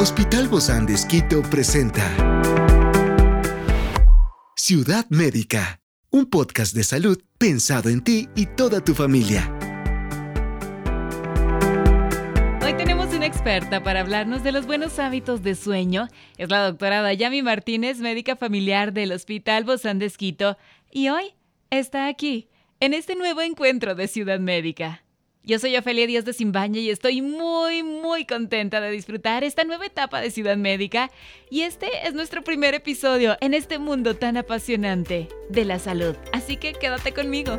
Hospital 0.00 0.46
Bozán 0.46 0.86
de 0.86 0.94
Esquito 0.94 1.42
presenta 1.42 2.04
Ciudad 4.54 5.04
Médica, 5.08 5.80
un 6.10 6.26
podcast 6.26 6.72
de 6.72 6.84
salud 6.84 7.20
pensado 7.36 7.88
en 7.88 8.04
ti 8.04 8.28
y 8.36 8.46
toda 8.46 8.80
tu 8.80 8.94
familia. 8.94 9.52
Hoy 12.62 12.74
tenemos 12.76 13.12
una 13.12 13.26
experta 13.26 13.82
para 13.82 13.98
hablarnos 13.98 14.44
de 14.44 14.52
los 14.52 14.66
buenos 14.66 15.00
hábitos 15.00 15.42
de 15.42 15.56
sueño. 15.56 16.06
Es 16.36 16.48
la 16.48 16.64
doctora 16.64 17.02
Dayami 17.02 17.42
Martínez, 17.42 17.98
médica 17.98 18.36
familiar 18.36 18.92
del 18.92 19.10
Hospital 19.10 19.64
Bozán 19.64 19.98
de 19.98 20.06
Esquito, 20.06 20.56
y 20.92 21.08
hoy 21.08 21.34
está 21.70 22.06
aquí, 22.06 22.48
en 22.78 22.94
este 22.94 23.16
nuevo 23.16 23.40
encuentro 23.40 23.96
de 23.96 24.06
Ciudad 24.06 24.38
Médica. 24.38 25.02
Yo 25.44 25.58
soy 25.58 25.76
Ofelia 25.76 26.06
Díaz 26.06 26.24
de 26.24 26.32
Simbaña 26.34 26.78
y 26.80 26.90
estoy 26.90 27.22
muy, 27.22 27.82
muy 27.82 28.26
contenta 28.26 28.80
de 28.80 28.90
disfrutar 28.90 29.44
esta 29.44 29.64
nueva 29.64 29.86
etapa 29.86 30.20
de 30.20 30.30
Ciudad 30.30 30.56
Médica. 30.56 31.10
Y 31.48 31.62
este 31.62 32.06
es 32.06 32.12
nuestro 32.12 32.42
primer 32.42 32.74
episodio 32.74 33.36
en 33.40 33.54
este 33.54 33.78
mundo 33.78 34.14
tan 34.14 34.36
apasionante 34.36 35.28
de 35.48 35.64
la 35.64 35.78
salud. 35.78 36.16
Así 36.32 36.58
que 36.58 36.74
quédate 36.74 37.12
conmigo. 37.12 37.56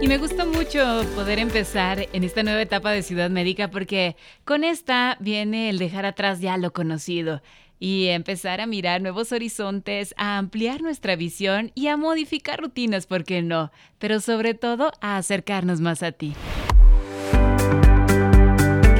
Y 0.00 0.08
me 0.08 0.16
gusta 0.16 0.46
mucho 0.46 1.04
poder 1.14 1.38
empezar 1.38 2.08
en 2.14 2.24
esta 2.24 2.42
nueva 2.42 2.62
etapa 2.62 2.90
de 2.90 3.02
Ciudad 3.02 3.28
Médica 3.28 3.70
porque 3.70 4.16
con 4.46 4.64
esta 4.64 5.18
viene 5.20 5.68
el 5.68 5.78
dejar 5.78 6.06
atrás 6.06 6.40
ya 6.40 6.56
lo 6.56 6.72
conocido 6.72 7.42
y 7.80 8.08
empezar 8.08 8.60
a 8.60 8.66
mirar 8.66 9.00
nuevos 9.00 9.32
horizontes, 9.32 10.14
a 10.18 10.36
ampliar 10.36 10.82
nuestra 10.82 11.16
visión 11.16 11.72
y 11.74 11.88
a 11.88 11.96
modificar 11.96 12.60
rutinas, 12.60 13.06
¿por 13.06 13.24
qué 13.24 13.40
no? 13.40 13.72
Pero 13.98 14.20
sobre 14.20 14.54
todo 14.54 14.92
a 15.00 15.16
acercarnos 15.16 15.80
más 15.80 16.02
a 16.02 16.12
ti. 16.12 16.34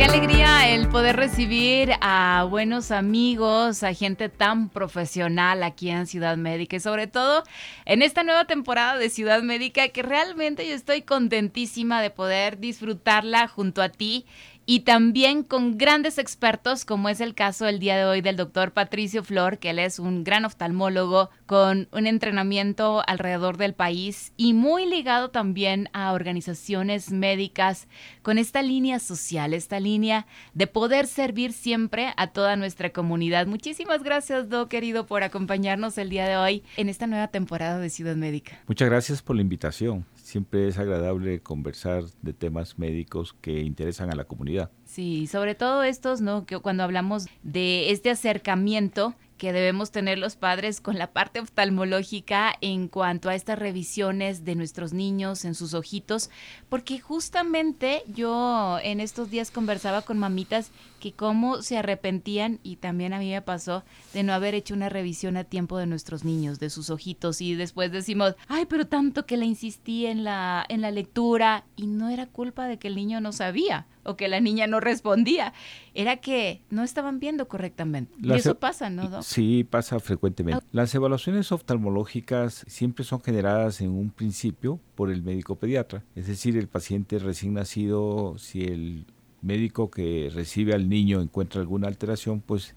Qué 0.00 0.06
alegría 0.06 0.74
el 0.74 0.88
poder 0.88 1.16
recibir 1.16 1.92
a 2.00 2.46
buenos 2.48 2.90
amigos, 2.90 3.82
a 3.82 3.92
gente 3.92 4.30
tan 4.30 4.70
profesional 4.70 5.62
aquí 5.62 5.90
en 5.90 6.06
Ciudad 6.06 6.38
Médica 6.38 6.76
y 6.76 6.80
sobre 6.80 7.06
todo 7.06 7.42
en 7.84 8.00
esta 8.00 8.24
nueva 8.24 8.46
temporada 8.46 8.96
de 8.96 9.10
Ciudad 9.10 9.42
Médica 9.42 9.88
que 9.88 10.02
realmente 10.02 10.66
yo 10.66 10.74
estoy 10.74 11.02
contentísima 11.02 12.00
de 12.00 12.08
poder 12.08 12.60
disfrutarla 12.60 13.46
junto 13.46 13.82
a 13.82 13.90
ti 13.90 14.24
y 14.70 14.80
también 14.80 15.42
con 15.42 15.78
grandes 15.78 16.16
expertos, 16.16 16.84
como 16.84 17.08
es 17.08 17.20
el 17.20 17.34
caso 17.34 17.66
el 17.66 17.80
día 17.80 17.96
de 17.96 18.04
hoy 18.04 18.20
del 18.20 18.36
doctor 18.36 18.70
Patricio 18.70 19.24
Flor, 19.24 19.58
que 19.58 19.70
él 19.70 19.80
es 19.80 19.98
un 19.98 20.22
gran 20.22 20.44
oftalmólogo 20.44 21.28
con 21.46 21.88
un 21.90 22.06
entrenamiento 22.06 23.02
alrededor 23.08 23.56
del 23.56 23.74
país 23.74 24.32
y 24.36 24.54
muy 24.54 24.86
ligado 24.86 25.30
también 25.30 25.88
a 25.92 26.12
organizaciones 26.12 27.10
médicas 27.10 27.88
con 28.22 28.38
esta 28.38 28.62
línea 28.62 29.00
social, 29.00 29.54
esta 29.54 29.80
línea 29.80 30.28
de 30.54 30.68
poder 30.68 31.08
servir 31.08 31.52
siempre 31.52 32.14
a 32.16 32.28
toda 32.28 32.54
nuestra 32.54 32.90
comunidad. 32.90 33.48
Muchísimas 33.48 34.04
gracias, 34.04 34.48
Doc, 34.48 34.68
querido, 34.68 35.04
por 35.04 35.24
acompañarnos 35.24 35.98
el 35.98 36.10
día 36.10 36.28
de 36.28 36.36
hoy 36.36 36.62
en 36.76 36.88
esta 36.88 37.08
nueva 37.08 37.26
temporada 37.26 37.80
de 37.80 37.90
Ciudad 37.90 38.14
Médica. 38.14 38.60
Muchas 38.68 38.88
gracias 38.88 39.20
por 39.20 39.34
la 39.34 39.42
invitación. 39.42 40.06
Siempre 40.14 40.68
es 40.68 40.78
agradable 40.78 41.40
conversar 41.40 42.04
de 42.22 42.32
temas 42.32 42.78
médicos 42.78 43.34
que 43.40 43.62
interesan 43.62 44.12
a 44.12 44.14
la 44.14 44.26
comunidad. 44.26 44.59
Sí, 44.84 45.26
sobre 45.28 45.54
todo 45.54 45.84
estos, 45.84 46.20
¿no? 46.20 46.44
Que 46.46 46.58
cuando 46.58 46.82
hablamos 46.82 47.26
de 47.42 47.90
este 47.90 48.10
acercamiento 48.10 49.14
que 49.40 49.54
debemos 49.54 49.90
tener 49.90 50.18
los 50.18 50.36
padres 50.36 50.82
con 50.82 50.98
la 50.98 51.12
parte 51.12 51.40
oftalmológica 51.40 52.52
en 52.60 52.88
cuanto 52.88 53.30
a 53.30 53.34
estas 53.34 53.58
revisiones 53.58 54.44
de 54.44 54.54
nuestros 54.54 54.92
niños 54.92 55.46
en 55.46 55.54
sus 55.54 55.72
ojitos, 55.72 56.28
porque 56.68 57.00
justamente 57.00 58.02
yo 58.06 58.78
en 58.82 59.00
estos 59.00 59.30
días 59.30 59.50
conversaba 59.50 60.02
con 60.02 60.18
mamitas 60.18 60.70
que 61.00 61.12
cómo 61.12 61.62
se 61.62 61.78
arrepentían 61.78 62.60
y 62.62 62.76
también 62.76 63.14
a 63.14 63.18
mí 63.18 63.30
me 63.30 63.40
pasó 63.40 63.82
de 64.12 64.24
no 64.24 64.34
haber 64.34 64.54
hecho 64.54 64.74
una 64.74 64.90
revisión 64.90 65.38
a 65.38 65.44
tiempo 65.44 65.78
de 65.78 65.86
nuestros 65.86 66.22
niños, 66.22 66.60
de 66.60 66.68
sus 66.68 66.90
ojitos 66.90 67.40
y 67.40 67.54
después 67.54 67.90
decimos, 67.90 68.34
ay, 68.46 68.66
pero 68.66 68.86
tanto 68.86 69.24
que 69.24 69.38
le 69.38 69.46
insistí 69.46 70.04
en 70.04 70.22
la 70.22 70.66
en 70.68 70.82
la 70.82 70.90
lectura 70.90 71.64
y 71.76 71.86
no 71.86 72.10
era 72.10 72.26
culpa 72.26 72.66
de 72.66 72.78
que 72.78 72.88
el 72.88 72.94
niño 72.94 73.22
no 73.22 73.32
sabía 73.32 73.86
o 74.02 74.16
que 74.16 74.28
la 74.28 74.40
niña 74.40 74.66
no 74.66 74.80
respondía, 74.80 75.52
era 75.94 76.16
que 76.16 76.62
no 76.70 76.82
estaban 76.82 77.20
viendo 77.20 77.48
correctamente. 77.48 78.14
y 78.20 78.32
eso 78.32 78.56
pasa, 78.56 78.90
¿no? 78.90 79.22
Sí, 79.30 79.62
pasa 79.62 80.00
frecuentemente. 80.00 80.66
Las 80.72 80.92
evaluaciones 80.92 81.52
oftalmológicas 81.52 82.64
siempre 82.66 83.04
son 83.04 83.20
generadas 83.20 83.80
en 83.80 83.90
un 83.90 84.10
principio 84.10 84.80
por 84.96 85.08
el 85.08 85.22
médico 85.22 85.54
pediatra, 85.54 86.02
es 86.16 86.26
decir, 86.26 86.56
el 86.56 86.66
paciente 86.66 87.16
recién 87.20 87.54
nacido, 87.54 88.34
si 88.38 88.64
el 88.64 89.06
médico 89.40 89.88
que 89.88 90.32
recibe 90.34 90.74
al 90.74 90.88
niño 90.88 91.20
encuentra 91.20 91.60
alguna 91.60 91.86
alteración, 91.86 92.40
pues 92.40 92.74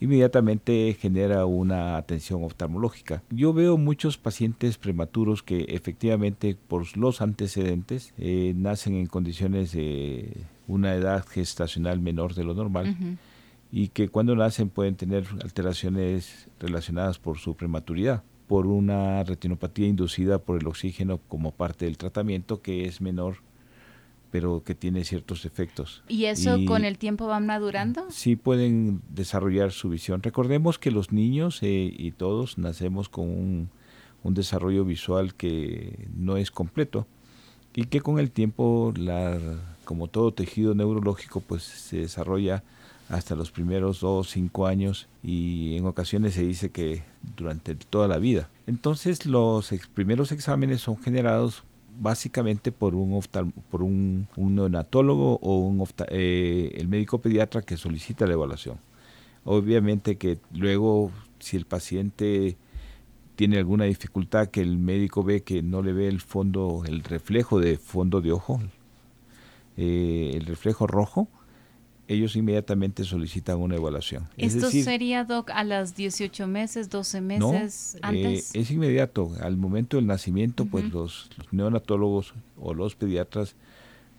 inmediatamente 0.00 0.96
genera 0.96 1.44
una 1.44 1.96
atención 1.96 2.44
oftalmológica. 2.44 3.24
Yo 3.30 3.52
veo 3.52 3.76
muchos 3.76 4.16
pacientes 4.16 4.78
prematuros 4.78 5.42
que 5.42 5.62
efectivamente 5.70 6.56
por 6.68 6.96
los 6.96 7.20
antecedentes 7.20 8.14
eh, 8.16 8.52
nacen 8.54 8.94
en 8.94 9.06
condiciones 9.06 9.72
de 9.72 10.36
una 10.68 10.94
edad 10.94 11.26
gestacional 11.26 11.98
menor 11.98 12.34
de 12.34 12.44
lo 12.44 12.54
normal 12.54 12.96
y 13.76 13.88
que 13.88 14.08
cuando 14.08 14.34
nacen 14.34 14.70
pueden 14.70 14.96
tener 14.96 15.26
alteraciones 15.44 16.48
relacionadas 16.58 17.18
por 17.18 17.36
su 17.36 17.56
prematuridad 17.56 18.22
por 18.46 18.66
una 18.66 19.22
retinopatía 19.22 19.86
inducida 19.86 20.38
por 20.38 20.58
el 20.58 20.66
oxígeno 20.66 21.20
como 21.28 21.50
parte 21.50 21.84
del 21.84 21.98
tratamiento 21.98 22.62
que 22.62 22.86
es 22.86 23.02
menor 23.02 23.42
pero 24.30 24.64
que 24.64 24.74
tiene 24.74 25.04
ciertos 25.04 25.44
efectos. 25.44 26.02
¿Y 26.08 26.24
eso 26.24 26.58
con 26.66 26.86
el 26.86 26.96
tiempo 26.96 27.26
va 27.26 27.38
madurando? 27.38 28.06
Sí 28.10 28.34
pueden 28.34 29.02
desarrollar 29.10 29.72
su 29.72 29.90
visión. 29.90 30.22
Recordemos 30.22 30.78
que 30.78 30.90
los 30.90 31.12
niños 31.12 31.62
eh, 31.62 31.94
y 31.96 32.12
todos 32.12 32.56
nacemos 32.56 33.10
con 33.10 33.28
un, 33.28 33.70
desarrollo 34.34 34.84
visual 34.84 35.34
que 35.34 36.08
no 36.16 36.38
es 36.38 36.50
completo 36.50 37.06
y 37.74 37.84
que 37.84 38.00
con 38.00 38.18
el 38.18 38.30
tiempo, 38.30 38.92
la, 38.96 39.38
como 39.84 40.08
todo 40.08 40.32
tejido 40.32 40.74
neurológico, 40.74 41.40
pues 41.40 41.62
se 41.62 41.98
desarrolla 41.98 42.64
hasta 43.08 43.36
los 43.36 43.50
primeros 43.50 44.00
dos, 44.00 44.30
cinco 44.30 44.66
años 44.66 45.08
y 45.22 45.76
en 45.76 45.86
ocasiones 45.86 46.34
se 46.34 46.42
dice 46.42 46.70
que 46.70 47.04
durante 47.36 47.74
toda 47.74 48.08
la 48.08 48.18
vida. 48.18 48.50
Entonces 48.66 49.26
los 49.26 49.72
primeros 49.94 50.32
exámenes 50.32 50.80
son 50.80 50.98
generados 50.98 51.64
básicamente 51.98 52.72
por 52.72 52.94
un, 52.94 53.22
por 53.70 53.82
un, 53.82 54.28
neonatólogo 54.36 55.38
o 55.40 55.58
un 55.58 55.86
eh, 56.08 56.72
el 56.76 56.88
médico 56.88 57.20
pediatra 57.20 57.62
que 57.62 57.76
solicita 57.76 58.26
la 58.26 58.34
evaluación. 58.34 58.78
Obviamente 59.44 60.16
que 60.16 60.38
luego 60.52 61.12
si 61.38 61.56
el 61.56 61.64
paciente 61.64 62.56
tiene 63.36 63.58
alguna 63.58 63.84
dificultad 63.84 64.48
que 64.48 64.62
el 64.62 64.78
médico 64.78 65.22
ve 65.22 65.42
que 65.42 65.62
no 65.62 65.82
le 65.82 65.92
ve 65.92 66.08
el 66.08 66.20
fondo, 66.20 66.82
el 66.86 67.04
reflejo 67.04 67.60
de 67.60 67.76
fondo 67.76 68.20
de 68.20 68.32
ojo, 68.32 68.60
eh, 69.76 70.32
el 70.34 70.46
reflejo 70.46 70.86
rojo, 70.86 71.28
ellos 72.08 72.36
inmediatamente 72.36 73.04
solicitan 73.04 73.58
una 73.58 73.76
evaluación. 73.76 74.28
¿Esto 74.36 74.70
sería, 74.70 75.24
Doc, 75.24 75.50
a 75.50 75.64
los 75.64 75.94
18 75.94 76.46
meses, 76.46 76.88
12 76.90 77.20
meses 77.20 77.98
antes? 78.02 78.54
Eh, 78.54 78.60
es 78.60 78.70
inmediato. 78.70 79.32
Al 79.40 79.56
momento 79.56 79.96
del 79.96 80.06
nacimiento, 80.06 80.66
pues 80.66 80.84
los, 80.92 81.30
neonatólogos 81.50 82.34
o 82.60 82.74
los 82.74 82.94
pediatras 82.94 83.54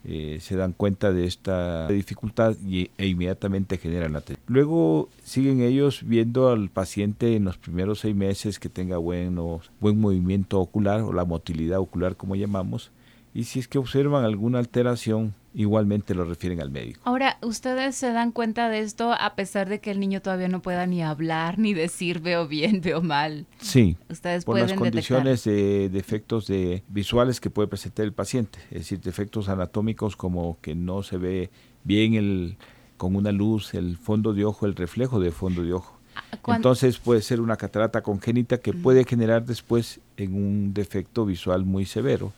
eh, 0.04 0.40
se 0.42 0.56
dan 0.56 0.74
cuenta 0.74 1.12
de 1.12 1.26
esta 1.26 1.88
dificultad 1.88 2.56
y, 2.66 2.92
e 2.98 3.08
inmediatamente 3.08 3.78
generan 3.78 4.14
la 4.14 4.20
atención. 4.20 4.44
Luego 4.48 5.10
siguen 5.24 5.62
ellos 5.62 6.02
viendo 6.06 6.50
al 6.50 6.70
paciente 6.70 7.36
en 7.36 7.46
los 7.46 7.58
primeros 7.58 8.00
seis 8.00 8.16
meses 8.16 8.60
que 8.60 8.70
tenga 8.70 8.98
bueno, 8.98 9.62
buen 9.80 10.00
movimiento 10.00 10.60
ocular 10.60 11.02
o 11.02 11.14
la 11.14 11.26
motilidad 11.26 11.80
ocular 11.80 12.16
como 12.16 12.36
llamamos 12.36 12.92
y 13.38 13.44
si 13.44 13.60
es 13.60 13.68
que 13.68 13.78
observan 13.78 14.24
alguna 14.24 14.58
alteración, 14.58 15.36
igualmente 15.58 16.14
lo 16.14 16.24
refieren 16.24 16.62
al 16.62 16.70
médico. 16.70 17.02
Ahora, 17.04 17.40
¿ustedes 17.42 17.96
se 17.96 18.12
dan 18.12 18.32
cuenta 18.32 18.70
de 18.70 18.80
esto 18.82 19.12
a 19.12 19.34
pesar 19.34 19.68
de 19.68 19.80
que 19.80 19.90
el 19.90 20.00
niño 20.00 20.22
todavía 20.22 20.48
no 20.48 20.62
pueda 20.62 20.86
ni 20.86 21.02
hablar, 21.02 21.58
ni 21.58 21.74
decir 21.74 22.20
veo 22.20 22.48
bien, 22.48 22.80
veo 22.84 23.02
mal? 23.02 23.48
Sí, 23.60 23.98
ustedes 24.08 24.46
por 24.46 24.60
las 24.60 24.74
condiciones 24.74 25.44
de 25.46 25.90
defectos 25.90 26.46
de 26.46 26.84
visuales 26.90 27.42
que 27.42 27.50
puede 27.50 27.68
presentar 27.68 28.06
el 28.06 28.14
paciente, 28.14 28.60
es 28.70 28.82
decir, 28.82 29.02
defectos 29.02 29.50
anatómicos 29.50 30.16
como 30.16 30.60
que 30.62 30.76
no 30.76 31.02
se 31.02 31.18
ve 31.18 31.50
bien 31.84 32.14
el, 32.14 32.58
con 32.98 33.16
una 33.16 33.32
luz 33.32 33.74
el 33.74 33.98
fondo 33.98 34.34
de 34.34 34.46
ojo, 34.46 34.68
el 34.68 34.76
reflejo 34.76 35.20
de 35.20 35.32
fondo 35.32 35.64
de 35.64 35.74
ojo. 35.74 35.98
Ah, 36.16 36.56
Entonces 36.56 37.00
puede 37.00 37.24
ser 37.24 37.42
una 37.42 37.58
catarata 37.58 38.04
congénita 38.04 38.60
que 38.60 38.74
puede 38.74 39.06
generar 39.06 39.44
después 39.44 40.02
en 40.18 40.36
un 40.36 40.76
defecto 40.76 41.26
visual 41.26 41.66
muy 41.66 41.86
severo 41.86 42.32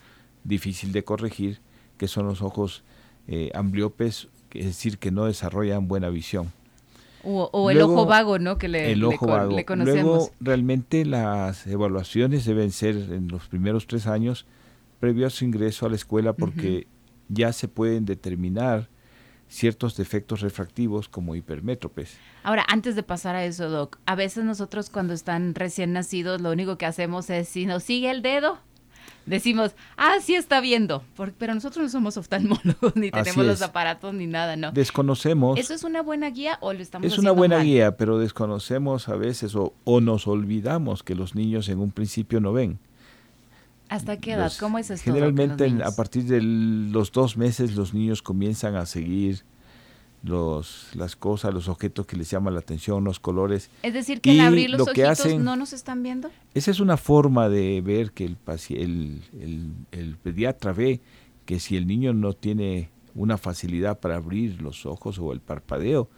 difícil 0.45 0.93
de 0.93 1.03
corregir, 1.03 1.59
que 1.97 2.07
son 2.07 2.25
los 2.25 2.41
ojos 2.41 2.83
eh, 3.31 3.51
ambliopes, 3.53 4.27
es 4.53 4.65
decir, 4.65 4.97
que 4.97 5.11
no 5.11 5.25
desarrollan 5.25 5.87
buena 5.87 6.09
visión. 6.09 6.51
O, 7.23 7.69
el 7.69 7.81
ojo 7.81 8.05
vago, 8.05 8.39
¿no? 8.39 8.57
Que 8.57 8.67
le, 8.67 8.91
el 8.91 9.03
ojo 9.03 9.27
vago. 9.27 9.55
Luego, 9.75 10.31
realmente 10.39 11.05
las 11.05 11.67
evaluaciones 11.67 12.45
deben 12.45 12.71
ser 12.71 12.95
en 12.95 13.27
los 13.27 13.47
primeros 13.47 13.85
tres 13.87 14.07
años 14.07 14.47
previo 14.99 15.27
a 15.27 15.29
su 15.29 15.45
ingreso 15.45 15.85
a 15.85 15.89
la 15.89 15.95
escuela 15.95 16.33
porque 16.33 16.87
ya 17.27 17.53
se 17.53 17.67
pueden 17.67 18.05
determinar 18.05 18.89
ciertos 19.47 19.95
defectos 19.95 20.41
refractivos 20.41 21.07
como 21.07 21.35
hipermétropes. 21.35 22.17
Ahora, 22.43 22.65
antes 22.67 22.95
de 22.95 23.03
pasar 23.03 23.35
a 23.35 23.45
eso, 23.45 23.69
Doc, 23.69 23.99
a 24.05 24.15
veces 24.15 24.43
nosotros 24.43 24.89
cuando 24.89 25.13
están 25.13 25.53
recién 25.55 25.93
nacidos 25.93 26.41
lo 26.41 26.51
único 26.51 26.77
que 26.77 26.85
hacemos 26.85 27.29
es 27.29 27.49
si 27.49 27.65
nos 27.65 27.83
sigue 27.83 28.09
el 28.09 28.21
dedo, 28.21 28.59
decimos, 29.29 29.75
ah, 29.97 30.15
sí 30.21 30.35
está 30.35 30.59
viendo, 30.59 31.03
pero 31.37 31.53
nosotros 31.53 31.83
no 31.83 31.89
somos 31.89 32.17
oftalmólogos, 32.17 32.95
ni 32.95 33.11
tenemos 33.11 33.45
los 33.45 33.61
aparatos 33.61 34.13
ni 34.13 34.27
nada, 34.27 34.55
¿no? 34.55 34.71
Desconocemos. 34.71 35.59
¿Eso 35.59 35.73
es 35.73 35.83
una 35.83 36.01
buena 36.01 36.29
guía 36.29 36.57
o 36.61 36.73
lo 36.73 36.81
estamos 36.81 37.07
Es 37.07 37.17
una 37.17 37.31
buena 37.31 37.59
guía, 37.59 37.95
pero 37.95 38.17
desconocemos 38.17 39.07
a 39.07 39.15
veces 39.15 39.55
o, 39.55 39.73
nos 40.01 40.27
olvidamos 40.27 41.03
que 41.03 41.13
los 41.13 41.35
niños 41.35 41.69
en 41.69 41.79
un 41.79 41.91
principio 41.91 42.39
no 42.39 42.53
ven. 42.53 42.79
¿Hasta 43.89 44.17
qué 44.17 44.33
edad? 44.33 44.51
¿Cómo 44.59 44.77
es 44.77 44.89
esto? 44.89 45.03
Generalmente 45.03 45.71
a 45.83 45.91
partir 45.91 46.23
de 46.25 46.41
los 46.41 47.11
dos 47.11 47.37
meses 47.37 47.75
los 47.75 47.93
niños 47.93 48.21
comienzan 48.21 48.75
a 48.75 48.85
seguir 48.85 49.43
los, 50.23 50.89
las 50.95 51.15
cosas, 51.15 51.53
los 51.53 51.67
objetos 51.67 52.05
que 52.05 52.17
les 52.17 52.29
llaman 52.29 52.53
la 52.53 52.59
atención, 52.59 53.03
los 53.03 53.19
colores. 53.19 53.69
Es 53.83 53.93
decir, 53.93 54.21
que 54.21 54.31
al 54.31 54.47
abrir 54.47 54.69
los 54.69 54.81
ojitos 54.81 55.35
no 55.39 55.55
nos 55.55 55.73
están 55.73 56.03
viendo. 56.03 56.29
Esa 56.53 56.71
es 56.71 56.79
una 56.79 56.97
forma 56.97 57.49
de 57.49 57.81
ver 57.81 58.11
que 58.11 58.25
el, 58.25 58.37
el, 58.69 59.21
el, 59.39 59.71
el, 59.91 60.17
pediatra 60.17 60.73
ve 60.73 61.01
que 61.45 61.59
si 61.59 61.77
el 61.77 61.87
niño 61.87 62.13
no 62.13 62.33
tiene 62.33 62.89
una 63.15 63.37
facilidad 63.37 63.99
para 63.99 64.17
abrir 64.17 64.61
los 64.61 64.85
ojos 64.85 65.19
o 65.19 65.31
el 65.31 65.39
parpadeo, 65.39 66.09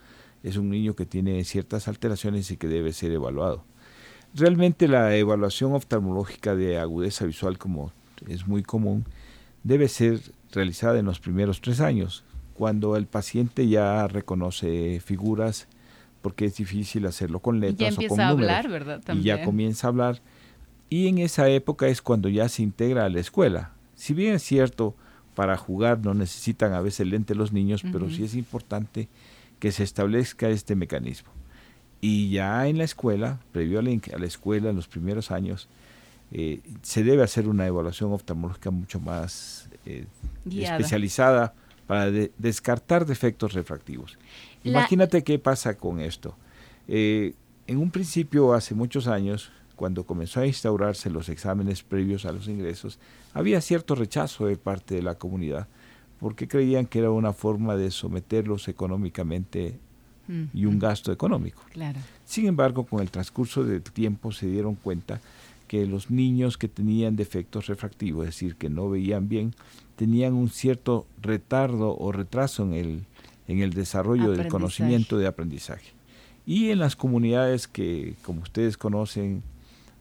es 0.42 0.56
un 0.56 0.70
niño 0.70 0.94
que 0.94 1.06
tiene 1.06 1.42
ciertas 1.44 1.86
alteraciones 1.88 2.50
y 2.50 2.56
que 2.56 2.66
debe 2.68 2.92
ser 2.92 3.12
evaluado. 3.12 3.64
Realmente 4.34 4.88
la 4.88 5.14
evaluación 5.16 5.74
oftalmológica 5.74 6.54
de 6.54 6.78
agudeza 6.78 7.24
visual, 7.24 7.58
como 7.58 7.92
es 8.26 8.46
muy 8.46 8.62
común, 8.62 9.04
debe 9.62 9.88
ser 9.88 10.20
realizada 10.50 10.98
en 10.98 11.06
los 11.06 11.20
primeros 11.20 11.60
tres 11.60 11.80
años 11.80 12.24
cuando 12.54 12.96
el 12.96 13.06
paciente 13.06 13.68
ya 13.68 14.06
reconoce 14.08 15.00
figuras, 15.00 15.68
porque 16.20 16.46
es 16.46 16.56
difícil 16.56 17.06
hacerlo 17.06 17.40
con 17.40 17.60
letras 17.60 17.98
o 17.98 18.06
con 18.08 18.20
a 18.20 18.28
hablar, 18.28 18.68
¿verdad? 18.68 19.02
Y 19.14 19.22
ya 19.22 19.44
comienza 19.44 19.86
a 19.86 19.90
hablar. 19.90 20.22
Y 20.88 21.08
en 21.08 21.18
esa 21.18 21.48
época 21.48 21.88
es 21.88 22.02
cuando 22.02 22.28
ya 22.28 22.48
se 22.48 22.62
integra 22.62 23.04
a 23.04 23.08
la 23.08 23.20
escuela. 23.20 23.72
Si 23.94 24.14
bien 24.14 24.34
es 24.34 24.42
cierto, 24.42 24.94
para 25.34 25.56
jugar 25.56 26.00
no 26.00 26.14
necesitan 26.14 26.72
a 26.74 26.80
veces 26.80 27.06
lente 27.06 27.34
los 27.34 27.52
niños, 27.52 27.82
pero 27.90 28.10
sí 28.10 28.24
es 28.24 28.34
importante 28.34 29.08
que 29.58 29.72
se 29.72 29.84
establezca 29.84 30.48
este 30.48 30.76
mecanismo. 30.76 31.30
Y 32.00 32.30
ya 32.30 32.66
en 32.66 32.78
la 32.78 32.84
escuela, 32.84 33.38
previo 33.52 33.78
a 33.78 33.82
la, 33.82 34.26
escuela, 34.26 34.70
en 34.70 34.76
los 34.76 34.88
primeros 34.88 35.30
años, 35.30 35.68
eh, 36.32 36.60
se 36.82 37.04
debe 37.04 37.22
hacer 37.22 37.48
una 37.48 37.66
evaluación 37.66 38.12
oftalmológica 38.12 38.70
mucho 38.70 38.98
más 38.98 39.68
eh, 39.86 40.06
especializada 40.50 41.54
para 41.86 42.10
descartar 42.10 43.06
defectos 43.06 43.52
refractivos. 43.52 44.18
Imagínate 44.64 45.22
qué 45.22 45.38
pasa 45.38 45.76
con 45.76 46.00
esto. 46.00 46.36
Eh, 46.88 47.34
en 47.66 47.78
un 47.78 47.90
principio, 47.90 48.54
hace 48.54 48.74
muchos 48.74 49.06
años, 49.06 49.50
cuando 49.76 50.04
comenzó 50.04 50.40
a 50.40 50.46
instaurarse 50.46 51.10
los 51.10 51.28
exámenes 51.28 51.82
previos 51.82 52.24
a 52.24 52.32
los 52.32 52.48
ingresos, 52.48 52.98
había 53.34 53.60
cierto 53.60 53.94
rechazo 53.94 54.46
de 54.46 54.56
parte 54.56 54.94
de 54.94 55.02
la 55.02 55.16
comunidad, 55.16 55.68
porque 56.20 56.46
creían 56.48 56.86
que 56.86 57.00
era 57.00 57.10
una 57.10 57.32
forma 57.32 57.76
de 57.76 57.90
someterlos 57.90 58.68
económicamente 58.68 59.78
y 60.54 60.64
un 60.64 60.78
gasto 60.78 61.12
económico. 61.12 61.62
Sin 62.24 62.46
embargo, 62.46 62.84
con 62.84 63.00
el 63.00 63.10
transcurso 63.10 63.64
del 63.64 63.82
tiempo 63.82 64.32
se 64.32 64.46
dieron 64.46 64.76
cuenta 64.76 65.20
que 65.72 65.86
los 65.86 66.10
niños 66.10 66.58
que 66.58 66.68
tenían 66.68 67.16
defectos 67.16 67.66
refractivos, 67.66 68.28
es 68.28 68.34
decir, 68.34 68.56
que 68.56 68.68
no 68.68 68.90
veían 68.90 69.30
bien, 69.30 69.54
tenían 69.96 70.34
un 70.34 70.50
cierto 70.50 71.06
retardo 71.22 71.96
o 71.96 72.12
retraso 72.12 72.62
en 72.62 72.74
el, 72.74 73.04
en 73.48 73.60
el 73.60 73.72
desarrollo 73.72 74.32
del 74.32 74.48
conocimiento 74.48 75.16
de 75.16 75.26
aprendizaje. 75.26 75.94
Y 76.44 76.68
en 76.72 76.78
las 76.78 76.94
comunidades 76.94 77.68
que, 77.68 78.16
como 78.20 78.42
ustedes 78.42 78.76
conocen, 78.76 79.42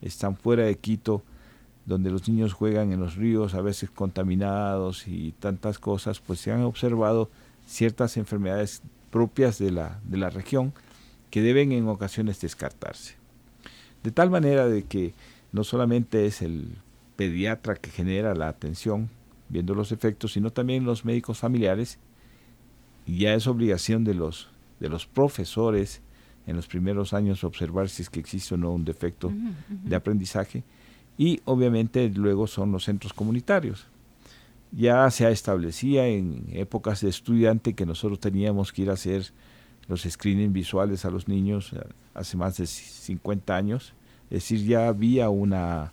están 0.01 0.35
fuera 0.35 0.65
de 0.65 0.75
Quito, 0.75 1.23
donde 1.85 2.11
los 2.11 2.27
niños 2.27 2.51
juegan 2.51 2.91
en 2.91 2.99
los 2.99 3.15
ríos, 3.15 3.53
a 3.53 3.61
veces 3.61 3.89
contaminados 3.89 5.07
y 5.07 5.31
tantas 5.39 5.79
cosas, 5.79 6.19
pues 6.19 6.41
se 6.41 6.51
han 6.51 6.63
observado 6.63 7.29
ciertas 7.65 8.17
enfermedades 8.17 8.81
propias 9.09 9.57
de 9.57 9.71
la, 9.71 10.01
de 10.03 10.17
la 10.17 10.31
región 10.31 10.73
que 11.29 11.41
deben 11.41 11.71
en 11.71 11.87
ocasiones 11.87 12.41
descartarse. 12.41 13.15
De 14.03 14.11
tal 14.11 14.29
manera 14.29 14.67
de 14.67 14.83
que 14.83 15.13
no 15.51 15.63
solamente 15.63 16.25
es 16.25 16.41
el 16.41 16.77
pediatra 17.15 17.75
que 17.75 17.89
genera 17.89 18.33
la 18.33 18.47
atención 18.47 19.09
viendo 19.49 19.75
los 19.75 19.91
efectos, 19.91 20.33
sino 20.33 20.49
también 20.49 20.85
los 20.85 21.03
médicos 21.03 21.39
familiares. 21.39 21.99
Y 23.05 23.19
ya 23.19 23.33
es 23.33 23.47
obligación 23.47 24.03
de 24.03 24.13
los, 24.13 24.49
de 24.79 24.89
los 24.89 25.05
profesores 25.05 26.01
en 26.47 26.55
los 26.55 26.67
primeros 26.67 27.13
años 27.13 27.43
observar 27.43 27.89
si 27.89 28.01
es 28.01 28.09
que 28.09 28.19
existe 28.19 28.55
o 28.55 28.57
no 28.57 28.71
un 28.71 28.85
defecto 28.85 29.31
de 29.69 29.95
aprendizaje. 29.95 30.63
Y 31.17 31.41
obviamente 31.45 32.09
luego 32.09 32.47
son 32.47 32.71
los 32.71 32.85
centros 32.85 33.13
comunitarios. 33.13 33.87
Ya 34.71 35.09
se 35.11 35.29
establecía 35.29 36.07
en 36.07 36.45
épocas 36.53 37.01
de 37.01 37.09
estudiante 37.09 37.73
que 37.73 37.85
nosotros 37.85 38.19
teníamos 38.19 38.71
que 38.71 38.83
ir 38.83 38.89
a 38.89 38.93
hacer 38.93 39.33
los 39.87 40.03
screening 40.03 40.53
visuales 40.53 41.03
a 41.03 41.11
los 41.11 41.27
niños 41.27 41.73
eh, 41.73 41.81
hace 42.13 42.37
más 42.37 42.57
de 42.57 42.65
50 42.65 43.53
años. 43.53 43.93
Es 44.31 44.43
decir, 44.43 44.65
ya 44.65 44.87
había 44.87 45.29
una 45.29 45.91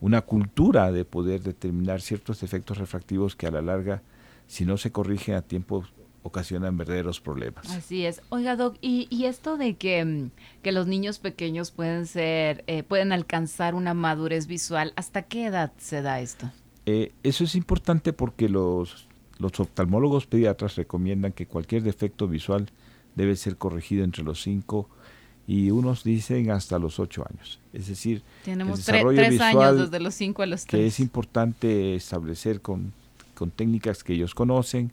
una 0.00 0.22
cultura 0.22 0.92
de 0.92 1.04
poder 1.04 1.42
determinar 1.42 2.00
ciertos 2.00 2.42
efectos 2.42 2.78
refractivos 2.78 3.34
que 3.34 3.46
a 3.46 3.50
la 3.50 3.62
larga, 3.62 4.02
si 4.46 4.64
no 4.64 4.76
se 4.76 4.92
corrigen 4.92 5.34
a 5.34 5.42
tiempo, 5.42 5.84
ocasionan 6.22 6.76
verdaderos 6.76 7.20
problemas. 7.20 7.68
Así 7.70 8.04
es. 8.04 8.22
Oiga, 8.28 8.56
Doc, 8.56 8.76
¿y, 8.80 9.24
esto 9.24 9.56
de 9.56 9.76
que, 9.76 10.04
mm, 10.04 10.30
que, 10.62 10.72
los 10.72 10.86
niños 10.86 11.18
pequeños 11.18 11.70
pueden 11.70 12.06
ser, 12.06 12.64
eh, 12.66 12.82
pueden 12.82 13.12
alcanzar 13.12 13.74
una 13.74 13.94
madurez 13.94 14.46
visual, 14.46 14.92
¿hasta 14.96 15.22
qué 15.22 15.46
edad 15.46 15.72
se 15.78 16.02
da 16.02 16.20
esto? 16.20 16.50
Eh, 16.86 17.12
eso 17.22 17.44
es 17.44 17.54
importante 17.54 18.12
porque 18.12 18.48
los, 18.48 19.08
los 19.38 19.58
oftalmólogos 19.58 20.26
pediatras 20.26 20.76
recomiendan 20.76 21.32
que 21.32 21.46
cualquier 21.46 21.82
defecto 21.82 22.28
visual 22.28 22.70
debe 23.14 23.36
ser 23.36 23.56
corregido 23.56 24.04
entre 24.04 24.22
los 24.22 24.42
5 24.42 24.88
y 25.48 25.70
unos 25.70 26.04
dicen 26.04 26.50
hasta 26.50 26.78
los 26.78 27.00
ocho 27.00 27.24
años. 27.28 27.58
Es 27.72 27.88
decir, 27.88 28.22
tenemos 28.44 28.84
tres 28.84 29.40
años 29.40 29.78
desde 29.78 29.98
los 29.98 30.14
cinco 30.14 30.42
a 30.42 30.46
los 30.46 30.66
tres. 30.66 30.78
Que 30.78 30.86
es 30.86 31.00
importante 31.00 31.94
establecer 31.94 32.60
con, 32.60 32.92
con 33.34 33.50
técnicas 33.50 34.04
que 34.04 34.12
ellos 34.12 34.34
conocen, 34.34 34.92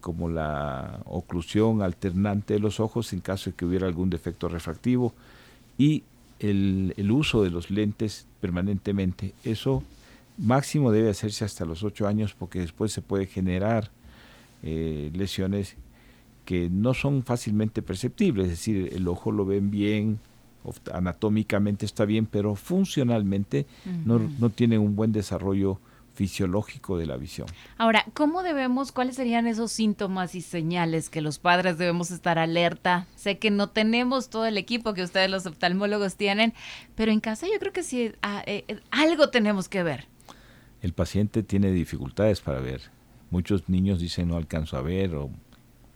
como 0.00 0.30
la 0.30 1.02
oclusión 1.04 1.82
alternante 1.82 2.54
de 2.54 2.60
los 2.60 2.80
ojos 2.80 3.12
en 3.12 3.20
caso 3.20 3.50
de 3.50 3.56
que 3.56 3.66
hubiera 3.66 3.86
algún 3.86 4.08
defecto 4.08 4.48
refractivo 4.48 5.12
y 5.76 6.04
el, 6.40 6.94
el 6.96 7.10
uso 7.10 7.42
de 7.42 7.50
los 7.50 7.70
lentes 7.70 8.26
permanentemente. 8.40 9.34
Eso 9.44 9.84
máximo 10.38 10.90
debe 10.90 11.10
hacerse 11.10 11.44
hasta 11.44 11.66
los 11.66 11.82
ocho 11.82 12.08
años 12.08 12.34
porque 12.36 12.60
después 12.60 12.92
se 12.92 13.02
puede 13.02 13.26
generar 13.26 13.90
eh, 14.62 15.10
lesiones 15.12 15.76
que 16.44 16.68
no 16.70 16.94
son 16.94 17.22
fácilmente 17.22 17.82
perceptibles, 17.82 18.44
es 18.44 18.50
decir, 18.50 18.90
el 18.92 19.08
ojo 19.08 19.32
lo 19.32 19.44
ven 19.44 19.70
bien, 19.70 20.18
anatómicamente 20.92 21.86
está 21.86 22.04
bien, 22.04 22.26
pero 22.26 22.54
funcionalmente 22.54 23.66
no, 24.04 24.18
no 24.18 24.50
tiene 24.50 24.78
un 24.78 24.96
buen 24.96 25.12
desarrollo 25.12 25.78
fisiológico 26.14 26.98
de 26.98 27.06
la 27.06 27.16
visión. 27.16 27.48
Ahora, 27.78 28.04
¿cómo 28.14 28.42
debemos, 28.42 28.92
cuáles 28.92 29.16
serían 29.16 29.46
esos 29.46 29.72
síntomas 29.72 30.34
y 30.34 30.40
señales 30.40 31.10
que 31.10 31.20
los 31.20 31.38
padres 31.38 31.78
debemos 31.78 32.10
estar 32.10 32.38
alerta? 32.38 33.06
Sé 33.16 33.38
que 33.38 33.50
no 33.50 33.70
tenemos 33.70 34.28
todo 34.28 34.46
el 34.46 34.58
equipo 34.58 34.94
que 34.94 35.02
ustedes 35.02 35.30
los 35.30 35.46
oftalmólogos 35.46 36.16
tienen, 36.16 36.52
pero 36.94 37.12
en 37.12 37.20
casa 37.20 37.46
yo 37.46 37.58
creo 37.58 37.72
que 37.72 37.82
sí, 37.82 38.12
ah, 38.22 38.42
eh, 38.46 38.64
eh, 38.68 38.80
algo 38.90 39.30
tenemos 39.30 39.68
que 39.68 39.82
ver. 39.82 40.06
El 40.80 40.92
paciente 40.92 41.42
tiene 41.42 41.70
dificultades 41.70 42.40
para 42.40 42.60
ver. 42.60 42.82
Muchos 43.30 43.68
niños 43.68 43.98
dicen 44.00 44.28
no 44.28 44.36
alcanzo 44.36 44.76
a 44.76 44.82
ver 44.82 45.14
o 45.14 45.30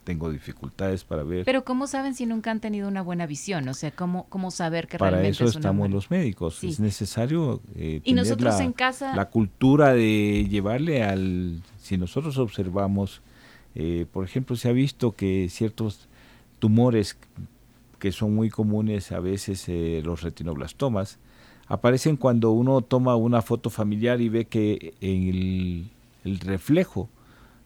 tengo 0.07 0.31
dificultades 0.31 1.03
para 1.03 1.23
ver. 1.23 1.43
Pero 1.43 1.65
¿cómo 1.65 1.85
saben 1.85 2.15
si 2.15 2.25
nunca 2.25 2.49
han 2.49 2.61
tenido 2.61 2.87
una 2.87 3.01
buena 3.01 3.25
visión? 3.25 3.67
O 3.67 3.73
sea, 3.73 3.91
¿cómo, 3.91 4.25
cómo 4.29 4.51
saber 4.51 4.87
que 4.87 4.97
para 4.97 5.11
realmente 5.11 5.43
eso 5.43 5.57
estamos 5.57 5.89
los 5.89 6.09
médicos. 6.09 6.63
Es 6.63 6.79
necesario 6.79 7.59
eh, 7.75 7.99
y 8.05 8.13
nosotros 8.13 8.55
la, 8.55 8.63
en 8.63 8.71
casa 8.71 9.13
la 9.13 9.25
cultura 9.25 9.93
de 9.93 10.47
llevarle 10.49 11.03
al 11.03 11.61
si 11.77 11.97
nosotros 11.97 12.37
observamos, 12.37 13.21
eh, 13.75 14.05
por 14.13 14.23
ejemplo, 14.23 14.55
se 14.55 14.69
ha 14.69 14.71
visto 14.71 15.11
que 15.11 15.49
ciertos 15.49 16.07
tumores 16.59 17.17
que 17.99 18.13
son 18.13 18.33
muy 18.33 18.49
comunes 18.49 19.11
a 19.11 19.19
veces 19.19 19.67
eh, 19.67 20.01
los 20.05 20.21
retinoblastomas 20.21 21.19
aparecen 21.67 22.15
cuando 22.15 22.51
uno 22.51 22.79
toma 22.79 23.17
una 23.17 23.41
foto 23.41 23.69
familiar 23.69 24.21
y 24.21 24.29
ve 24.29 24.45
que 24.45 24.93
en 25.01 25.27
el, 25.27 25.89
el 26.23 26.39
reflejo 26.39 27.09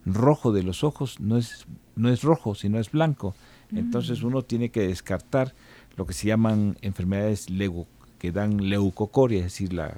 rojo 0.05 0.51
de 0.51 0.63
los 0.63 0.83
ojos 0.83 1.19
no 1.19 1.37
es, 1.37 1.65
no 1.95 2.09
es 2.09 2.23
rojo, 2.23 2.55
sino 2.55 2.79
es 2.79 2.91
blanco. 2.91 3.35
Entonces 3.71 4.21
mm. 4.21 4.27
uno 4.27 4.41
tiene 4.41 4.69
que 4.69 4.87
descartar 4.87 5.53
lo 5.95 6.05
que 6.05 6.13
se 6.13 6.27
llaman 6.27 6.77
enfermedades 6.81 7.49
lego, 7.49 7.87
que 8.19 8.31
dan 8.31 8.69
leucocoria, 8.69 9.39
es 9.39 9.45
decir, 9.45 9.73
la, 9.73 9.97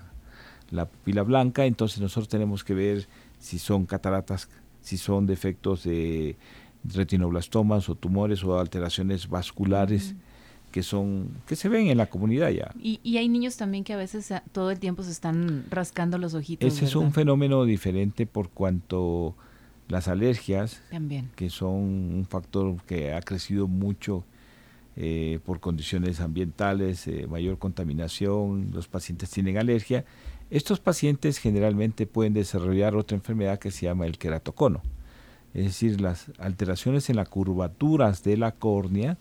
la 0.72 0.86
pupila 0.86 1.24
blanca. 1.24 1.66
Entonces 1.66 2.00
nosotros 2.00 2.30
tenemos 2.30 2.64
que 2.64 2.74
ver 2.74 3.08
si 3.40 3.60
son 3.60 3.86
cataratas, 3.86 4.50
si 4.82 4.98
son 4.98 5.26
defectos 5.26 5.84
de, 5.84 6.38
retinoblastomas 6.84 7.90
o 7.90 7.96
tumores 7.96 8.44
o 8.44 8.60
alteraciones 8.60 9.30
vasculares 9.30 10.16
que 10.72 10.82
son 10.82 11.30
que 11.46 11.56
se 11.56 11.70
ven 11.70 11.88
en 11.88 11.98
la 11.98 12.08
comunidad 12.08 12.50
ya. 12.50 12.74
Y, 12.80 13.18
hay 13.18 13.30
niños 13.30 13.58
también 13.58 13.84
que 13.84 13.94
a 13.94 13.98
veces 13.98 14.32
eh, 14.32 14.42
todo 14.52 14.72
el 14.72 14.80
tiempo 14.80 15.04
se 15.04 15.12
están 15.12 15.66
rascando 15.70 16.18
los 16.18 16.34
ojitos. 16.34 16.74
Ese 16.74 16.86
es 16.86 16.96
un 16.96 17.14
fenómeno 17.14 17.64
diferente 17.64 18.26
por 18.26 18.50
cuanto 18.50 19.36
las 19.88 20.08
alergias, 20.08 20.82
también. 20.90 21.30
que 21.36 21.50
son 21.50 21.72
un 21.72 22.26
factor 22.30 22.82
que 22.84 23.14
ha 23.14 23.22
crecido 23.22 23.68
mucho 23.68 24.24
eh, 24.96 25.40
por 25.46 25.60
condiciones 25.60 26.20
ambientales, 26.20 27.08
eh, 27.08 27.26
mayor 27.28 27.58
contaminación, 27.58 28.70
los 28.74 28.88
pacientes 28.88 29.30
tienen 29.30 29.58
alergia. 29.58 30.06
Estos 30.52 30.80
pacientes 30.80 31.40
generalmente 31.40 32.06
pueden 32.06 32.34
desarrollar 32.34 32.96
otra 32.96 33.18
enfermedad 33.18 33.58
que 33.58 33.72
se 33.72 33.88
llama 33.88 34.06
el 34.06 34.18
queratocono, 34.18 34.82
es 35.54 35.66
decir, 35.66 36.00
las 36.00 36.28
alteraciones 36.38 37.10
en 37.10 37.16
las 37.16 37.28
curvaturas 37.28 38.24
de 38.24 38.38
la 38.38 38.52
córnea 38.52 39.18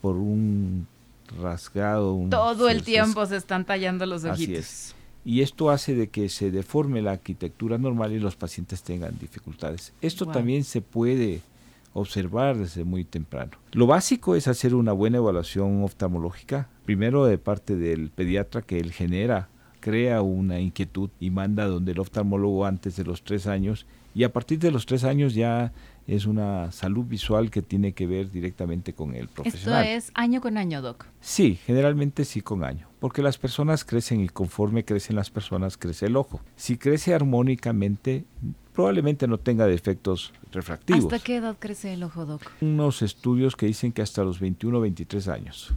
por 0.00 0.16
un 0.16 0.86
rasgado. 1.40 2.26
Todo 2.30 2.68
el 2.68 2.82
tiempo 2.82 3.26
se 3.26 3.36
están 3.36 3.64
tallando 3.64 4.06
los 4.06 4.24
ojitos. 4.24 4.42
Así 4.42 4.54
es. 4.54 4.94
Y 5.24 5.42
esto 5.42 5.70
hace 5.70 5.94
de 5.94 6.08
que 6.08 6.28
se 6.28 6.50
deforme 6.50 7.02
la 7.02 7.12
arquitectura 7.12 7.78
normal 7.78 8.12
y 8.12 8.18
los 8.18 8.36
pacientes 8.36 8.82
tengan 8.82 9.18
dificultades. 9.18 9.92
Esto 10.00 10.26
también 10.26 10.64
se 10.64 10.80
puede 10.80 11.40
observar 11.94 12.56
desde 12.58 12.84
muy 12.84 13.04
temprano. 13.04 13.52
Lo 13.72 13.86
básico 13.86 14.34
es 14.34 14.48
hacer 14.48 14.74
una 14.74 14.92
buena 14.92 15.18
evaluación 15.18 15.84
oftalmológica, 15.84 16.68
primero 16.84 17.24
de 17.26 17.38
parte 17.38 17.76
del 17.76 18.10
pediatra 18.10 18.62
que 18.62 18.80
él 18.80 18.92
genera, 18.92 19.48
crea 19.80 20.22
una 20.22 20.60
inquietud 20.60 21.10
y 21.20 21.30
manda 21.30 21.66
donde 21.66 21.92
el 21.92 21.98
oftalmólogo 21.98 22.64
antes 22.64 22.96
de 22.96 23.04
los 23.04 23.22
tres 23.22 23.46
años 23.46 23.86
y 24.14 24.24
a 24.24 24.32
partir 24.32 24.58
de 24.58 24.70
los 24.70 24.86
tres 24.86 25.04
años 25.04 25.34
ya 25.34 25.72
es 26.06 26.26
una 26.26 26.72
salud 26.72 27.04
visual 27.04 27.50
que 27.50 27.62
tiene 27.62 27.92
que 27.92 28.06
ver 28.06 28.30
directamente 28.30 28.92
con 28.92 29.14
el 29.14 29.28
profesional. 29.28 29.86
¿Esto 29.86 30.08
es 30.08 30.12
año 30.14 30.40
con 30.40 30.58
año, 30.58 30.82
Doc? 30.82 31.06
Sí, 31.20 31.58
generalmente 31.64 32.24
sí 32.24 32.40
con 32.40 32.64
año, 32.64 32.88
porque 32.98 33.22
las 33.22 33.38
personas 33.38 33.84
crecen 33.84 34.20
y 34.20 34.28
conforme 34.28 34.84
crecen 34.84 35.16
las 35.16 35.30
personas 35.30 35.76
crece 35.76 36.06
el 36.06 36.16
ojo. 36.16 36.40
Si 36.56 36.76
crece 36.76 37.14
armónicamente, 37.14 38.24
probablemente 38.72 39.28
no 39.28 39.38
tenga 39.38 39.66
defectos 39.66 40.32
refractivos. 40.50 41.12
¿Hasta 41.12 41.24
qué 41.24 41.36
edad 41.36 41.56
crece 41.58 41.92
el 41.92 42.02
ojo, 42.02 42.26
Doc? 42.26 42.42
Unos 42.60 43.02
estudios 43.02 43.56
que 43.56 43.66
dicen 43.66 43.92
que 43.92 44.02
hasta 44.02 44.24
los 44.24 44.40
21 44.40 44.78
o 44.78 44.80
23 44.80 45.28
años. 45.28 45.72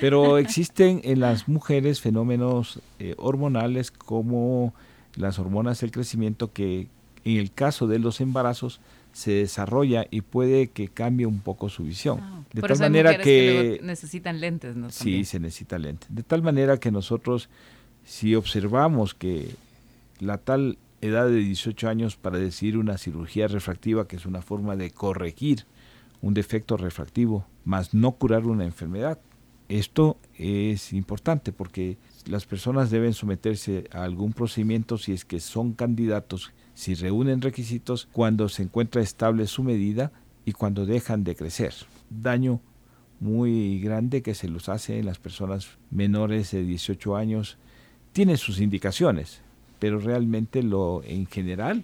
Pero 0.00 0.38
existen 0.38 1.00
en 1.04 1.20
las 1.20 1.48
mujeres 1.48 2.00
fenómenos 2.00 2.80
eh, 2.98 3.14
hormonales 3.18 3.90
como 3.90 4.74
las 5.16 5.38
hormonas 5.38 5.80
del 5.80 5.90
crecimiento 5.90 6.52
que 6.52 6.88
en 7.24 7.38
el 7.38 7.50
caso 7.50 7.86
de 7.86 7.98
los 7.98 8.20
embarazos 8.20 8.80
se 9.16 9.30
desarrolla 9.30 10.06
y 10.10 10.20
puede 10.20 10.66
que 10.66 10.88
cambie 10.88 11.24
un 11.24 11.40
poco 11.40 11.70
su 11.70 11.84
visión. 11.84 12.18
Ah, 12.20 12.42
de 12.52 12.60
tal 12.60 12.78
manera 12.78 13.16
que, 13.16 13.80
necesitan 13.82 14.40
lentes, 14.40 14.76
¿no? 14.76 14.90
Sí, 14.90 15.24
se 15.24 15.40
necesita 15.40 15.78
lentes. 15.78 16.14
De 16.14 16.22
tal 16.22 16.42
manera 16.42 16.76
que 16.76 16.90
nosotros, 16.90 17.48
si 18.04 18.34
observamos 18.34 19.14
que 19.14 19.54
la 20.20 20.36
tal 20.36 20.76
edad 21.00 21.28
de 21.28 21.36
18 21.36 21.88
años 21.88 22.16
para 22.16 22.36
decir 22.36 22.76
una 22.76 22.98
cirugía 22.98 23.48
refractiva, 23.48 24.06
que 24.06 24.16
es 24.16 24.26
una 24.26 24.42
forma 24.42 24.76
de 24.76 24.90
corregir 24.90 25.64
un 26.20 26.34
defecto 26.34 26.76
refractivo, 26.76 27.46
más 27.64 27.94
no 27.94 28.12
curar 28.12 28.44
una 28.44 28.66
enfermedad, 28.66 29.18
esto 29.70 30.18
es 30.36 30.92
importante 30.92 31.52
porque 31.52 31.96
las 32.26 32.44
personas 32.44 32.90
deben 32.90 33.14
someterse 33.14 33.88
a 33.92 34.02
algún 34.02 34.34
procedimiento 34.34 34.98
si 34.98 35.14
es 35.14 35.24
que 35.24 35.40
son 35.40 35.72
candidatos 35.72 36.52
si 36.76 36.94
reúnen 36.94 37.40
requisitos 37.40 38.06
cuando 38.12 38.50
se 38.50 38.62
encuentra 38.62 39.00
estable 39.00 39.46
su 39.46 39.62
medida 39.62 40.12
y 40.44 40.52
cuando 40.52 40.84
dejan 40.84 41.24
de 41.24 41.34
crecer. 41.34 41.72
Daño 42.10 42.60
muy 43.18 43.80
grande 43.80 44.20
que 44.20 44.34
se 44.34 44.46
los 44.46 44.68
hace 44.68 44.98
en 44.98 45.06
las 45.06 45.18
personas 45.18 45.70
menores 45.90 46.50
de 46.50 46.62
18 46.62 47.16
años 47.16 47.56
tiene 48.12 48.36
sus 48.36 48.60
indicaciones, 48.60 49.40
pero 49.78 49.98
realmente 49.98 50.62
lo 50.62 51.02
en 51.04 51.24
general, 51.24 51.82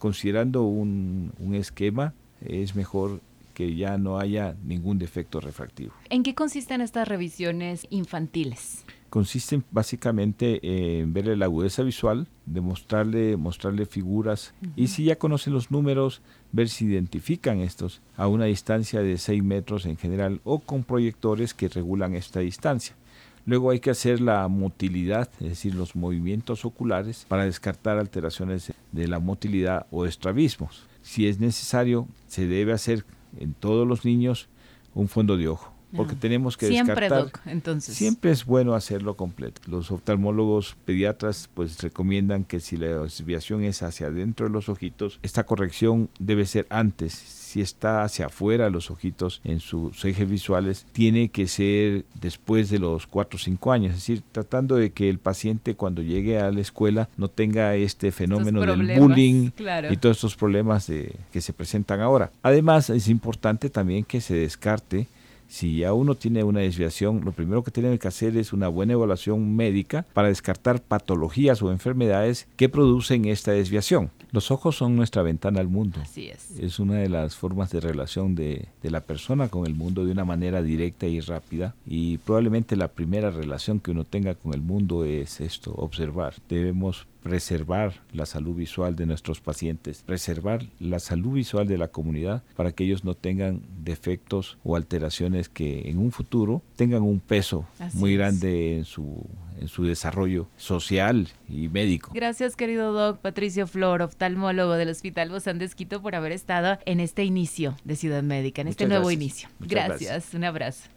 considerando 0.00 0.64
un, 0.64 1.32
un 1.38 1.54
esquema, 1.54 2.12
es 2.44 2.74
mejor 2.74 3.20
que 3.54 3.76
ya 3.76 3.98
no 3.98 4.18
haya 4.18 4.56
ningún 4.64 4.98
defecto 4.98 5.40
refractivo. 5.40 5.92
¿En 6.10 6.24
qué 6.24 6.34
consisten 6.34 6.80
estas 6.80 7.06
revisiones 7.06 7.86
infantiles? 7.88 8.84
Consisten 9.12 9.62
básicamente 9.70 10.60
en 10.62 11.12
verle 11.12 11.36
la 11.36 11.44
agudeza 11.44 11.82
visual, 11.82 12.28
demostrarle, 12.46 13.36
mostrarle 13.36 13.84
figuras 13.84 14.54
y 14.74 14.86
si 14.86 15.04
ya 15.04 15.16
conocen 15.16 15.52
los 15.52 15.70
números, 15.70 16.22
ver 16.50 16.70
si 16.70 16.86
identifican 16.86 17.60
estos 17.60 18.00
a 18.16 18.26
una 18.26 18.46
distancia 18.46 19.02
de 19.02 19.18
6 19.18 19.44
metros 19.44 19.84
en 19.84 19.98
general 19.98 20.40
o 20.44 20.60
con 20.60 20.82
proyectores 20.82 21.52
que 21.52 21.68
regulan 21.68 22.14
esta 22.14 22.40
distancia. 22.40 22.96
Luego 23.44 23.68
hay 23.68 23.80
que 23.80 23.90
hacer 23.90 24.18
la 24.22 24.48
motilidad, 24.48 25.28
es 25.40 25.48
decir, 25.50 25.74
los 25.74 25.94
movimientos 25.94 26.64
oculares 26.64 27.26
para 27.28 27.44
descartar 27.44 27.98
alteraciones 27.98 28.72
de 28.92 29.08
la 29.08 29.18
motilidad 29.18 29.84
o 29.90 30.06
estrabismos. 30.06 30.88
Si 31.02 31.28
es 31.28 31.38
necesario, 31.38 32.08
se 32.28 32.46
debe 32.46 32.72
hacer 32.72 33.04
en 33.38 33.52
todos 33.52 33.86
los 33.86 34.06
niños 34.06 34.48
un 34.94 35.08
fondo 35.08 35.36
de 35.36 35.48
ojo 35.48 35.71
porque 35.96 36.14
tenemos 36.14 36.56
que 36.56 36.68
siempre, 36.68 37.08
descartar. 37.08 37.42
entonces. 37.46 37.96
Siempre 37.96 38.30
es 38.30 38.44
bueno 38.44 38.74
hacerlo 38.74 39.16
completo. 39.16 39.60
Los 39.66 39.90
oftalmólogos 39.90 40.76
pediatras 40.84 41.48
pues 41.54 41.80
recomiendan 41.82 42.44
que 42.44 42.60
si 42.60 42.76
la 42.76 42.86
desviación 43.02 43.62
es 43.64 43.82
hacia 43.82 44.06
adentro 44.06 44.46
de 44.46 44.52
los 44.52 44.68
ojitos, 44.68 45.18
esta 45.22 45.44
corrección 45.44 46.08
debe 46.18 46.46
ser 46.46 46.66
antes. 46.70 47.12
Si 47.12 47.60
está 47.60 48.02
hacia 48.02 48.26
afuera 48.26 48.70
los 48.70 48.90
ojitos 48.90 49.42
en 49.44 49.60
sus 49.60 50.02
ejes 50.06 50.28
visuales, 50.28 50.86
tiene 50.92 51.28
que 51.28 51.46
ser 51.46 52.06
después 52.18 52.70
de 52.70 52.78
los 52.78 53.06
4 53.06 53.36
o 53.36 53.38
5 53.38 53.72
años. 53.72 53.90
Es 53.90 53.98
decir, 53.98 54.22
tratando 54.32 54.76
de 54.76 54.90
que 54.90 55.10
el 55.10 55.18
paciente 55.18 55.74
cuando 55.74 56.00
llegue 56.00 56.38
a 56.38 56.50
la 56.50 56.60
escuela 56.60 57.10
no 57.18 57.28
tenga 57.28 57.74
este 57.74 58.10
fenómeno 58.10 58.62
del 58.62 58.98
bullying 58.98 59.50
y 59.90 59.96
todos 59.98 60.16
estos 60.16 60.34
problemas 60.34 60.86
de, 60.86 61.14
que 61.30 61.42
se 61.42 61.52
presentan 61.52 62.00
ahora. 62.00 62.30
Además, 62.42 62.88
es 62.88 63.08
importante 63.08 63.68
también 63.68 64.04
que 64.04 64.22
se 64.22 64.34
descarte 64.34 65.08
si 65.52 65.76
ya 65.76 65.92
uno 65.92 66.14
tiene 66.14 66.44
una 66.44 66.60
desviación, 66.60 67.20
lo 67.26 67.32
primero 67.32 67.62
que 67.62 67.70
tiene 67.70 67.98
que 67.98 68.08
hacer 68.08 68.38
es 68.38 68.54
una 68.54 68.68
buena 68.68 68.94
evaluación 68.94 69.54
médica 69.54 70.06
para 70.14 70.28
descartar 70.28 70.80
patologías 70.80 71.60
o 71.60 71.70
enfermedades 71.70 72.48
que 72.56 72.70
producen 72.70 73.26
esta 73.26 73.52
desviación. 73.52 74.10
Los 74.32 74.50
ojos 74.50 74.76
son 74.76 74.96
nuestra 74.96 75.22
ventana 75.22 75.60
al 75.60 75.68
mundo. 75.68 76.00
Así 76.02 76.28
es. 76.28 76.58
Es 76.58 76.78
una 76.78 76.94
de 76.94 77.10
las 77.10 77.36
formas 77.36 77.70
de 77.70 77.80
relación 77.80 78.34
de, 78.34 78.66
de, 78.82 78.90
la 78.90 79.02
persona 79.02 79.48
con 79.48 79.66
el 79.66 79.74
mundo 79.74 80.06
de 80.06 80.12
una 80.12 80.24
manera 80.24 80.62
directa 80.62 81.06
y 81.06 81.20
rápida. 81.20 81.74
Y 81.86 82.16
probablemente 82.16 82.74
la 82.74 82.88
primera 82.88 83.30
relación 83.30 83.78
que 83.78 83.90
uno 83.90 84.04
tenga 84.04 84.34
con 84.34 84.54
el 84.54 84.62
mundo 84.62 85.04
es 85.04 85.42
esto, 85.42 85.74
observar. 85.74 86.34
Debemos 86.48 87.06
preservar 87.22 88.00
la 88.12 88.26
salud 88.26 88.56
visual 88.56 88.96
de 88.96 89.06
nuestros 89.06 89.40
pacientes, 89.40 90.02
preservar 90.04 90.66
la 90.80 90.98
salud 90.98 91.34
visual 91.34 91.68
de 91.68 91.78
la 91.78 91.88
comunidad 91.88 92.42
para 92.56 92.72
que 92.72 92.84
ellos 92.84 93.04
no 93.04 93.14
tengan 93.14 93.62
defectos 93.84 94.58
o 94.64 94.76
alteraciones 94.76 95.48
que 95.48 95.88
en 95.88 95.98
un 95.98 96.10
futuro 96.10 96.62
tengan 96.76 97.02
un 97.02 97.20
peso 97.20 97.64
muy 97.94 98.16
grande 98.16 98.76
en 98.76 98.84
su 98.84 99.24
en 99.62 99.68
su 99.68 99.84
desarrollo 99.84 100.48
social 100.56 101.28
y 101.48 101.68
médico. 101.68 102.10
Gracias, 102.14 102.56
querido 102.56 102.92
Doc 102.92 103.20
Patricio 103.20 103.66
Flor, 103.66 104.02
oftalmólogo 104.02 104.72
del 104.74 104.88
Hospital 104.90 105.30
Bozán 105.30 105.58
de 105.58 105.64
Esquito, 105.64 106.02
por 106.02 106.14
haber 106.14 106.32
estado 106.32 106.78
en 106.84 107.00
este 107.00 107.24
inicio 107.24 107.76
de 107.84 107.96
Ciudad 107.96 108.22
Médica, 108.22 108.60
en 108.60 108.68
este 108.68 108.86
nuevo 108.86 109.10
inicio. 109.10 109.48
gracias, 109.60 110.34
un 110.34 110.44
abrazo. 110.44 110.88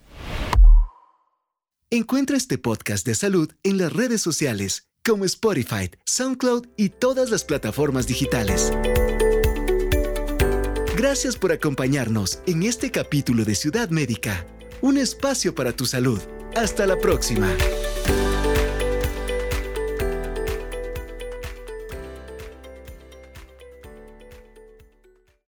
Encuentra 1.90 2.36
este 2.36 2.58
podcast 2.58 3.06
de 3.06 3.14
salud 3.14 3.52
en 3.62 3.78
las 3.78 3.92
redes 3.92 4.20
sociales 4.20 4.88
como 5.04 5.24
Spotify, 5.24 5.88
SoundCloud 6.04 6.66
y 6.76 6.88
todas 6.88 7.30
las 7.30 7.44
plataformas 7.44 8.08
digitales. 8.08 8.72
Gracias 10.96 11.36
por 11.36 11.52
acompañarnos 11.52 12.40
en 12.46 12.64
este 12.64 12.90
capítulo 12.90 13.44
de 13.44 13.54
Ciudad 13.54 13.90
Médica, 13.90 14.44
un 14.80 14.98
espacio 14.98 15.54
para 15.54 15.72
tu 15.72 15.86
salud. 15.86 16.20
Hasta 16.56 16.86
la 16.86 16.96
próxima. 16.96 17.54